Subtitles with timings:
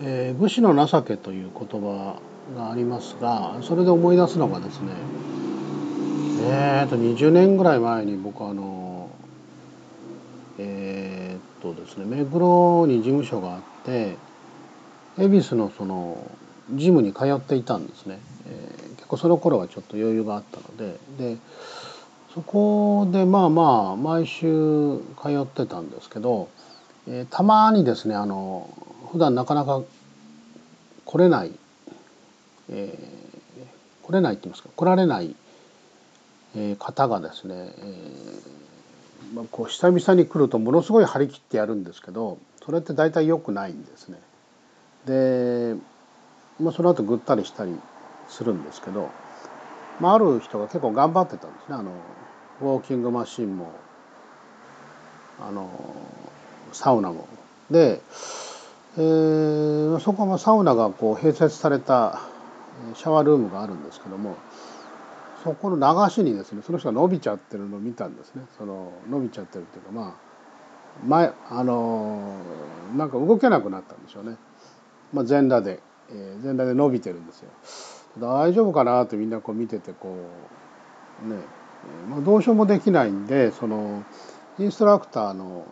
[0.00, 2.20] えー、武士の情けという言葉
[2.56, 4.92] がありますがそれで思い出すのがですね
[6.50, 9.10] えーと20年ぐらい前に僕あの
[10.58, 14.16] えー、っとですね目黒に事務所があって
[15.18, 16.30] 恵比寿のその
[16.74, 21.36] ジムに通っていたんですね、えー、結構その頃はちょっと余裕があったのでで
[22.34, 26.48] そこでまあまあ毎週通ってたんですけど、
[27.08, 28.70] えー、たまにですねあの
[29.08, 29.82] 普段なかなか
[31.04, 31.52] 来れない、
[32.70, 35.34] えー、来れないって言いますか来られない、
[36.56, 38.58] えー、方がですね、えー
[39.34, 44.18] まあ、こう久々に来るとものすごい張り切ってやるんですけどそれって大体良くないんですね。
[45.06, 45.74] で、
[46.60, 47.74] まあ、その後ぐったりしたり
[48.28, 49.08] するんですけど、
[50.00, 51.92] まあ、ある人が結構頑張ってたんですねあの
[52.60, 53.72] ウォーキングマシンも
[55.40, 55.70] あの
[56.72, 57.26] サウナも。
[57.70, 58.00] で
[58.98, 62.20] えー、そこはサウナがこう併設された
[62.94, 64.36] シャワールームがあるんですけども
[65.44, 68.42] そこの流しにですねその人が伸びちゃってるのを見たんですね。
[68.58, 70.14] その伸びちゃってるっていうかまあ
[71.06, 72.34] 前あの
[72.96, 74.36] なんか動けなくなったんでしょうね、
[75.12, 75.78] まあ、全裸で、
[76.10, 77.50] えー、全裸で伸びてるんですよ。
[78.18, 80.16] 大丈夫かなってみんなこう見ててこ
[81.24, 81.36] うね、
[82.10, 84.02] まあ、どうしようもできないんでその
[84.58, 85.66] インストラクターの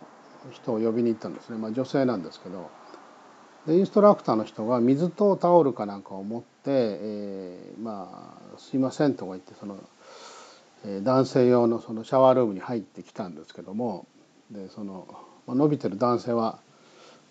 [0.51, 2.69] 人を呼びに行ったんですね、まあ、女性なんですけど。
[3.69, 9.77] インストラクターの人が水とタオルかなんかを持って、えー、まあ「すいません」とか言ってその、
[10.85, 14.07] えー、男性用のそのシャワールームに入ってきたんですけども
[14.51, 15.05] でその、
[15.45, 16.59] まあ、伸びてる男性は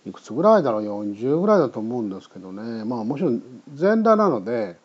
[0.07, 4.77] いくつぐらいだろう？40ぐらいだと思うんですけどねまあもちろん全裸なので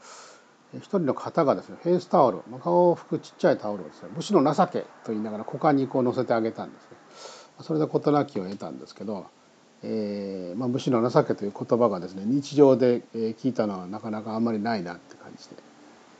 [0.73, 6.89] 一人の方がですねフェイスタオルまあ顔を拭くちっちゃいタオルをですね武士の情けと言いながら股間にこう乗せてあげたんですね。
[7.63, 9.27] それで事なきを得たんですけど
[9.83, 15.55] えーまあ、武士の情けという言葉がですね日常で聞いたのはなかなかあんまりないなって感じで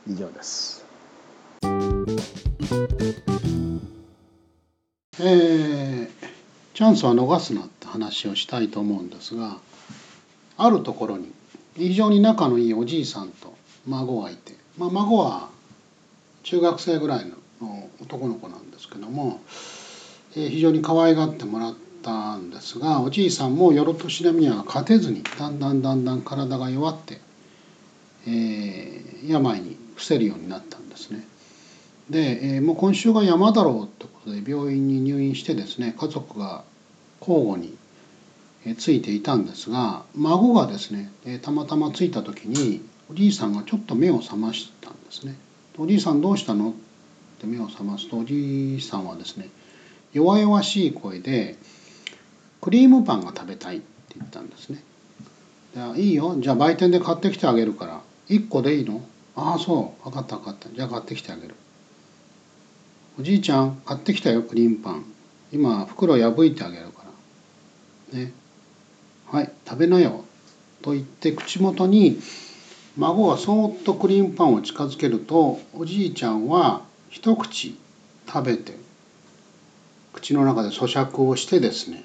[0.08, 0.84] 以上です。
[5.20, 6.08] えー、
[6.74, 9.58] チャンスは逃すなって話をしたいと思うんですが
[10.56, 11.30] あるところに
[11.76, 13.54] 非常に仲のいいおじいさんと
[13.86, 15.50] 孫がいて、まあ、孫は
[16.42, 17.36] 中学生ぐらいの
[18.00, 19.40] 男の子なんですけども、
[20.34, 27.20] えー、非常に可愛がってもらってったんですがおじいさんもよろとしなみには勝てずにだんだんだんだん体が弱って、
[28.26, 31.24] えー、病に伏せるようになったんですね。
[32.10, 36.64] で、えー、もう今週が山だろうってことで病院に入院してですね家族が
[37.20, 37.78] 交互に
[38.76, 45.36] ついていたんですが孫がですねたまたま着いた時におじいさんがちょっと目を覚ましたんですね。
[45.78, 46.70] おじいさんどうしたの？
[46.70, 46.72] っ
[47.40, 49.48] て目を覚ますとおじいさんはですね
[50.12, 51.56] 弱々しい声で
[52.62, 54.82] クリームパンが食べたいって言ったんですね。
[55.96, 56.36] いいよ。
[56.38, 58.00] じゃあ売店で買ってきてあげるから。
[58.28, 59.02] 1個でいいの？
[59.36, 60.04] ああそう。
[60.04, 60.68] 分かった分かった。
[60.70, 61.54] じゃあ買ってきてあげる。
[63.18, 65.04] おじいちゃん買ってきたよクリームパン。
[65.52, 67.02] 今袋破いてあげるか
[68.12, 68.18] ら。
[68.18, 68.32] ね。
[69.26, 70.24] はい食べなよ。
[70.82, 72.20] と言って口元に
[72.96, 77.78] 孫がそーっとクリームパンを近づけるとおじいちゃんは一口
[78.26, 78.76] 食べて
[80.12, 82.04] 口の中で咀嚼をしてですね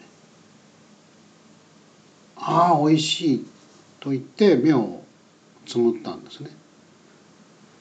[2.50, 3.46] ああ美味しい
[4.00, 5.02] と言って目を
[5.66, 6.50] つむったんですね。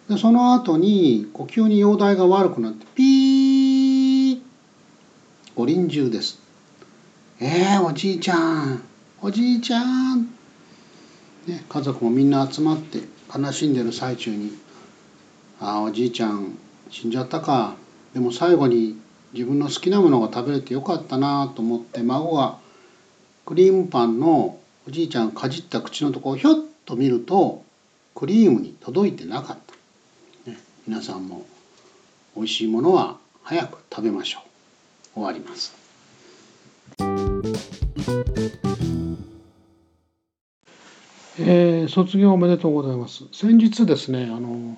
[0.08, 4.40] でその後に呼吸に容体が悪くなってピー
[5.54, 6.40] 五輪中です。
[7.38, 8.82] えー、おじいちゃん
[9.22, 10.22] おじいちゃん、
[11.46, 13.02] ね、家族もみんな集まって
[13.32, 14.50] 悲しんでる最中に
[15.60, 16.58] 「ああおじいちゃん
[16.90, 17.76] 死んじゃったか
[18.14, 18.98] でも最後に
[19.32, 22.58] 自分の好きなものが食べれてよかったな」と思って孫が
[23.46, 24.58] クリームパンの
[24.88, 27.62] おじいちゃんかじった口のとこをひょっと見ると
[28.16, 29.58] クリームに届いてなかっ
[30.44, 30.58] た、ね、
[30.88, 31.46] 皆さんも
[32.34, 34.40] 美味しいものは早く食べましょ
[35.14, 35.20] う。
[35.20, 35.76] 終わります。
[41.38, 43.22] えー、卒業おめでとうございます。
[43.32, 44.76] 先日ですねあの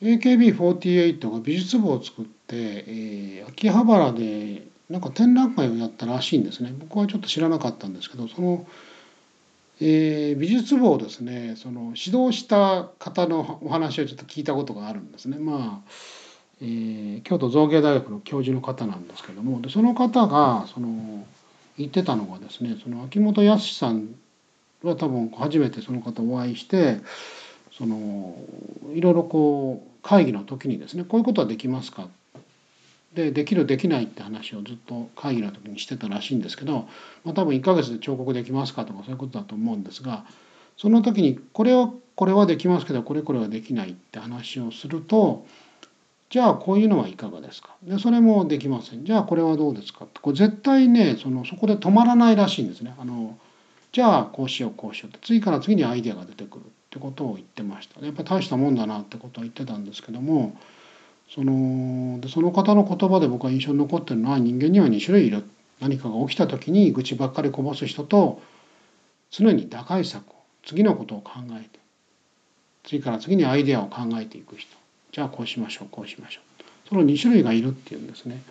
[0.00, 8.66] AKB48 が美術部を作って、えー、秋葉原でなんか展覧会をやったらしいんですね僕はちょっと知らなかったんですけどその、
[9.80, 15.38] えー、美術部をですねその指導した方のお話をちょっと聞いたことがあるんですね。
[15.38, 15.90] まあ
[16.60, 21.26] えー、京都造形大学の教授の方なんですけどもでその方がその
[21.76, 24.14] 言ってたのがですねその秋元康さん
[24.82, 26.98] は多分初めてその方お会いして
[27.76, 28.36] その
[28.94, 32.08] いろいろこう会議の時にですねこういうことはできますか
[33.14, 36.88] でできるできないって話をずっと会議の時にしてたらしいんですけど、
[37.24, 40.24] まあ、多分1ヶ月で彫刻できますかとかそういうことだと思うんですが
[40.76, 45.46] その時にこれはこれはできますけどこれこれはできないって話をすると
[46.30, 47.76] じゃあこういうのはいかがですか？
[47.84, 49.04] でそれもできません。
[49.04, 50.06] じゃあこれはどうですか？
[50.06, 52.94] ってこれ絶対ねそのそこで止まらないらしいんですね。
[52.98, 53.38] あの
[53.92, 55.24] じゃあこうしようこうしようって。
[55.24, 58.04] 次から次にアイデアが出てくるってことを言ってました。
[58.04, 60.56] やっぱり大したもんだなってことを言ってたんですけども
[61.30, 65.44] そのでその方の言葉で僕は印象に残ってるのは人間には2種類いる。
[65.80, 68.40] 何かが起きた時に愚痴ばっかりこぼす人と
[69.30, 70.34] 常に打開策を
[70.64, 71.80] 次のことを考えて
[72.84, 74.68] 次から次にアイデアを考えていく人。
[75.12, 76.88] じゃあこうしましょうこうしましょう。
[76.88, 78.34] その2種類がいるっていうんですね。
[78.34, 78.44] やっ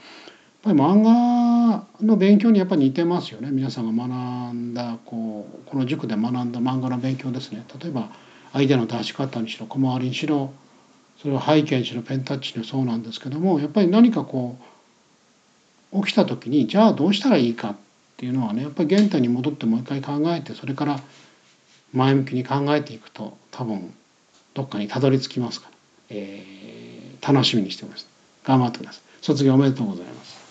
[0.64, 3.50] ぱり漫画の勉強にやっぱり似てますよね。
[3.52, 7.66] 皆さんが学んだこうこの塾で学んだ漫画の勉強ですね。
[7.82, 8.10] 例えば
[8.54, 10.54] アイデアの出し方にしろ小回りにしろ
[11.24, 14.58] それは背景にしろペンタッチでそうなんですけどもやっぱり何かこ
[15.94, 17.76] う起きた時にじゃあどうしたらいいかっ
[18.18, 21.00] ていうのはねやっぱり原点に戻ってもう一回考えてそれから
[21.94, 23.94] 前向きに考えていくと多分
[24.54, 25.76] どっかにたどり着きますから、
[26.10, 28.08] えー、楽しみにしてます。
[28.44, 29.04] 頑張ってください。
[29.22, 30.43] 卒業おめでとうございます。